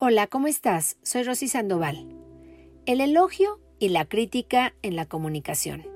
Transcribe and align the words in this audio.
Hola, 0.00 0.28
¿cómo 0.28 0.46
estás? 0.46 0.96
Soy 1.02 1.24
Rosy 1.24 1.48
Sandoval. 1.48 2.06
El 2.86 3.00
elogio 3.00 3.58
y 3.80 3.88
la 3.88 4.04
crítica 4.04 4.72
en 4.82 4.94
la 4.94 5.06
comunicación. 5.06 5.88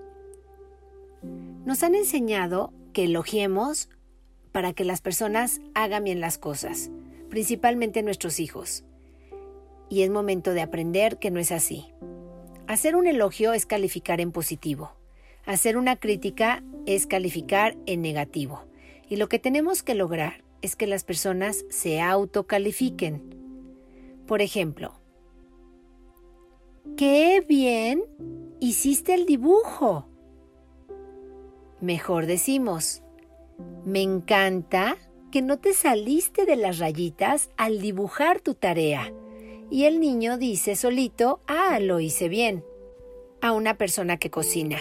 Nos 1.64 1.84
han 1.84 1.94
enseñado 1.94 2.72
que 2.92 3.04
elogiemos 3.04 3.88
para 4.50 4.72
que 4.72 4.84
las 4.84 5.02
personas 5.02 5.60
hagan 5.74 6.02
bien 6.02 6.20
las 6.20 6.36
cosas, 6.36 6.90
principalmente 7.30 8.02
nuestros 8.02 8.40
hijos. 8.40 8.82
Y 9.88 10.02
es 10.02 10.10
momento 10.10 10.52
de 10.52 10.62
aprender 10.62 11.20
que 11.20 11.30
no 11.30 11.38
es 11.38 11.52
así. 11.52 11.84
Hacer 12.66 12.96
un 12.96 13.06
elogio 13.06 13.52
es 13.52 13.66
calificar 13.66 14.20
en 14.20 14.32
positivo. 14.32 14.96
Hacer 15.46 15.76
una 15.76 15.94
crítica 15.94 16.64
es 16.86 17.06
calificar 17.06 17.76
en 17.86 18.02
negativo. 18.02 18.64
Y 19.08 19.14
lo 19.14 19.28
que 19.28 19.38
tenemos 19.38 19.84
que 19.84 19.94
lograr 19.94 20.42
es 20.60 20.74
que 20.74 20.88
las 20.88 21.04
personas 21.04 21.64
se 21.70 22.00
autocalifiquen. 22.00 23.31
Por 24.26 24.42
ejemplo, 24.42 24.92
¡qué 26.96 27.44
bien 27.46 28.04
hiciste 28.60 29.14
el 29.14 29.26
dibujo! 29.26 30.08
Mejor 31.80 32.26
decimos, 32.26 33.02
me 33.84 34.02
encanta 34.02 34.96
que 35.32 35.42
no 35.42 35.58
te 35.58 35.72
saliste 35.72 36.44
de 36.44 36.56
las 36.56 36.78
rayitas 36.78 37.50
al 37.56 37.80
dibujar 37.80 38.40
tu 38.40 38.54
tarea. 38.54 39.12
Y 39.70 39.84
el 39.84 39.98
niño 39.98 40.36
dice 40.36 40.76
solito, 40.76 41.40
ah, 41.48 41.80
lo 41.80 41.98
hice 41.98 42.28
bien. 42.28 42.64
A 43.40 43.52
una 43.52 43.76
persona 43.78 44.18
que 44.18 44.30
cocina. 44.30 44.78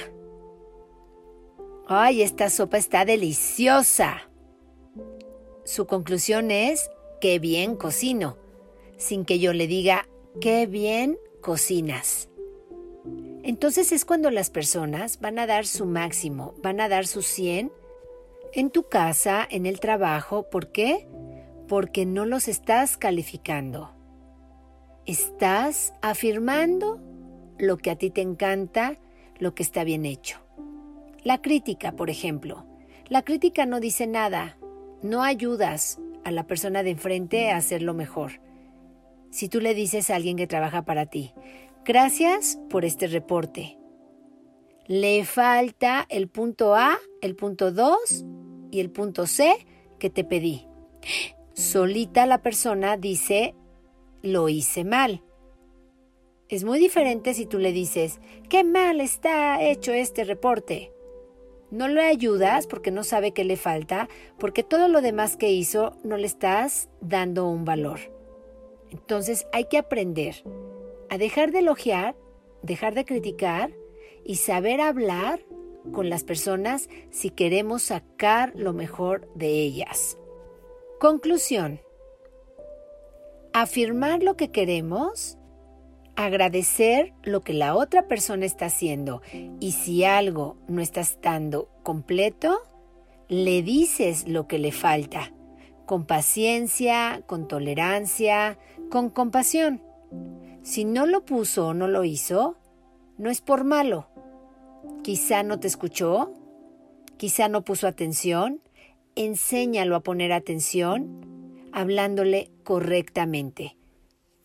¡Ay, 1.87 2.21
esta 2.21 2.49
sopa 2.49 2.77
está 2.77 3.05
deliciosa! 3.05 4.29
Su 5.63 5.87
conclusión 5.87 6.51
es, 6.51 6.89
qué 7.19 7.39
bien 7.39 7.75
cocino, 7.75 8.37
sin 9.01 9.25
que 9.25 9.39
yo 9.39 9.51
le 9.51 9.67
diga, 9.67 10.07
qué 10.39 10.67
bien 10.67 11.17
cocinas. 11.41 12.29
Entonces 13.43 13.91
es 13.91 14.05
cuando 14.05 14.29
las 14.29 14.51
personas 14.51 15.19
van 15.19 15.39
a 15.39 15.47
dar 15.47 15.65
su 15.65 15.87
máximo, 15.87 16.53
van 16.61 16.79
a 16.79 16.87
dar 16.87 17.07
su 17.07 17.23
100 17.23 17.71
en 18.53 18.69
tu 18.69 18.83
casa, 18.83 19.47
en 19.49 19.65
el 19.65 19.79
trabajo. 19.79 20.49
¿Por 20.49 20.71
qué? 20.71 21.07
Porque 21.67 22.05
no 22.05 22.25
los 22.25 22.47
estás 22.47 22.95
calificando. 22.95 23.91
Estás 25.07 25.93
afirmando 26.03 26.99
lo 27.57 27.77
que 27.77 27.89
a 27.89 27.95
ti 27.95 28.11
te 28.11 28.21
encanta, 28.21 28.99
lo 29.39 29.55
que 29.55 29.63
está 29.63 29.83
bien 29.83 30.05
hecho. 30.05 30.37
La 31.23 31.41
crítica, 31.41 31.93
por 31.93 32.11
ejemplo. 32.11 32.67
La 33.07 33.23
crítica 33.23 33.65
no 33.65 33.79
dice 33.79 34.05
nada, 34.05 34.57
no 35.01 35.23
ayudas 35.23 35.99
a 36.23 36.29
la 36.29 36.45
persona 36.45 36.83
de 36.83 36.91
enfrente 36.91 37.49
a 37.49 37.57
hacerlo 37.57 37.95
mejor. 37.95 38.33
Si 39.31 39.47
tú 39.47 39.61
le 39.61 39.73
dices 39.73 40.09
a 40.09 40.15
alguien 40.17 40.35
que 40.35 40.45
trabaja 40.45 40.83
para 40.83 41.05
ti, 41.05 41.33
gracias 41.85 42.59
por 42.69 42.83
este 42.83 43.07
reporte. 43.07 43.77
Le 44.87 45.23
falta 45.23 46.05
el 46.09 46.27
punto 46.27 46.75
A, 46.75 46.99
el 47.21 47.37
punto 47.37 47.71
2 47.71 48.25
y 48.71 48.81
el 48.81 48.91
punto 48.91 49.25
C 49.27 49.53
que 49.99 50.09
te 50.09 50.25
pedí. 50.25 50.67
Solita 51.53 52.25
la 52.25 52.41
persona 52.41 52.97
dice, 52.97 53.55
lo 54.21 54.49
hice 54.49 54.83
mal. 54.83 55.23
Es 56.49 56.65
muy 56.65 56.77
diferente 56.77 57.33
si 57.33 57.45
tú 57.45 57.57
le 57.57 57.71
dices, 57.71 58.19
qué 58.49 58.65
mal 58.65 58.99
está 58.99 59.63
hecho 59.63 59.93
este 59.93 60.25
reporte. 60.25 60.91
No 61.69 61.87
le 61.87 62.01
ayudas 62.01 62.67
porque 62.67 62.91
no 62.91 63.05
sabe 63.05 63.31
qué 63.31 63.45
le 63.45 63.55
falta, 63.55 64.09
porque 64.37 64.63
todo 64.63 64.89
lo 64.89 65.01
demás 65.01 65.37
que 65.37 65.53
hizo 65.53 65.95
no 66.03 66.17
le 66.17 66.27
estás 66.27 66.89
dando 66.99 67.47
un 67.47 67.63
valor. 67.63 68.20
Entonces 68.91 69.47
hay 69.51 69.65
que 69.65 69.77
aprender 69.77 70.43
a 71.09 71.17
dejar 71.17 71.51
de 71.51 71.59
elogiar, 71.59 72.15
dejar 72.61 72.93
de 72.93 73.05
criticar 73.05 73.71
y 74.23 74.35
saber 74.35 74.81
hablar 74.81 75.41
con 75.91 76.09
las 76.09 76.23
personas 76.23 76.89
si 77.09 77.31
queremos 77.31 77.83
sacar 77.83 78.53
lo 78.55 78.73
mejor 78.73 79.27
de 79.33 79.47
ellas. 79.47 80.17
Conclusión. 80.99 81.81
Afirmar 83.53 84.21
lo 84.23 84.37
que 84.37 84.51
queremos 84.51 85.37
agradecer 86.15 87.13
lo 87.23 87.41
que 87.41 87.53
la 87.53 87.75
otra 87.75 88.07
persona 88.07 88.45
está 88.45 88.65
haciendo 88.65 89.21
y 89.59 89.71
si 89.71 90.03
algo 90.03 90.57
no 90.67 90.81
está 90.81 91.01
estando 91.01 91.69
completo, 91.83 92.61
le 93.27 93.63
dices 93.63 94.27
lo 94.27 94.47
que 94.47 94.59
le 94.59 94.71
falta, 94.71 95.33
con 95.91 96.05
paciencia, 96.05 97.21
con 97.27 97.49
tolerancia, 97.49 98.57
con 98.89 99.09
compasión. 99.09 99.81
Si 100.63 100.85
no 100.85 101.05
lo 101.05 101.25
puso 101.25 101.67
o 101.67 101.73
no 101.73 101.89
lo 101.89 102.05
hizo, 102.05 102.55
no 103.17 103.29
es 103.29 103.41
por 103.41 103.65
malo. 103.65 104.07
Quizá 105.03 105.43
no 105.43 105.59
te 105.59 105.67
escuchó, 105.67 106.31
quizá 107.17 107.49
no 107.49 107.65
puso 107.65 107.89
atención, 107.89 108.61
enséñalo 109.15 109.97
a 109.97 109.99
poner 109.99 110.31
atención, 110.31 111.67
hablándole 111.73 112.51
correctamente 112.63 113.75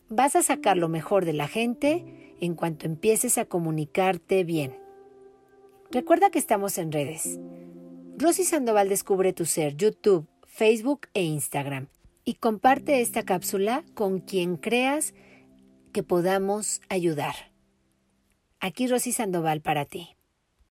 vas 0.09 0.35
a 0.35 0.43
sacar 0.43 0.75
lo 0.75 0.89
mejor 0.89 1.23
de 1.23 1.33
la 1.33 1.47
gente 1.47 2.35
en 2.41 2.55
cuanto 2.55 2.85
empieces 2.85 3.37
a 3.37 3.45
comunicarte 3.45 4.43
bien. 4.43 4.75
Recuerda 5.91 6.29
que 6.29 6.39
estamos 6.39 6.77
en 6.77 6.91
redes. 6.91 7.39
Rosy 8.17 8.43
Sandoval 8.43 8.89
descubre 8.89 9.31
tu 9.31 9.45
ser, 9.45 9.77
YouTube, 9.77 10.27
Facebook 10.57 11.01
e 11.13 11.21
Instagram. 11.21 11.85
Y 12.25 12.33
comparte 12.33 13.01
esta 13.01 13.21
cápsula 13.21 13.83
con 13.93 14.19
quien 14.19 14.57
creas 14.57 15.13
que 15.93 16.01
podamos 16.01 16.81
ayudar. 16.89 17.35
Aquí 18.59 18.87
Rosy 18.87 19.11
Sandoval 19.11 19.61
para 19.61 19.85
ti. 19.85 20.16